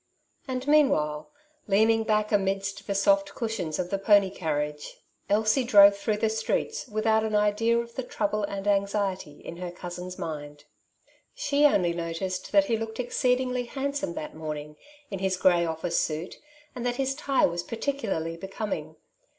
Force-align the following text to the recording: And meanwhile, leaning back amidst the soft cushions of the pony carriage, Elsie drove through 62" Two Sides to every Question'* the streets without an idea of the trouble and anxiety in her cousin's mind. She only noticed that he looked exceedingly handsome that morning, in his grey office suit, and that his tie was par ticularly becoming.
And 0.47 0.67
meanwhile, 0.67 1.29
leaning 1.67 2.03
back 2.03 2.31
amidst 2.31 2.87
the 2.87 2.95
soft 2.95 3.35
cushions 3.35 3.77
of 3.77 3.91
the 3.91 3.99
pony 3.99 4.31
carriage, 4.31 4.97
Elsie 5.29 5.63
drove 5.63 5.95
through 5.95 6.15
62" 6.15 6.27
Two 6.27 6.29
Sides 6.33 6.45
to 6.45 6.51
every 6.53 6.63
Question'* 6.63 6.79
the 6.79 6.79
streets 6.79 6.91
without 6.91 7.23
an 7.23 7.35
idea 7.35 7.77
of 7.77 7.93
the 7.93 8.01
trouble 8.01 8.43
and 8.45 8.67
anxiety 8.67 9.39
in 9.41 9.57
her 9.57 9.69
cousin's 9.69 10.17
mind. 10.17 10.65
She 11.35 11.67
only 11.67 11.93
noticed 11.93 12.51
that 12.51 12.65
he 12.65 12.77
looked 12.77 12.99
exceedingly 12.99 13.65
handsome 13.65 14.15
that 14.15 14.33
morning, 14.33 14.75
in 15.11 15.19
his 15.19 15.37
grey 15.37 15.67
office 15.67 15.99
suit, 15.99 16.39
and 16.73 16.83
that 16.83 16.95
his 16.95 17.13
tie 17.13 17.45
was 17.45 17.61
par 17.61 17.77
ticularly 17.77 18.39
becoming. 18.39 18.95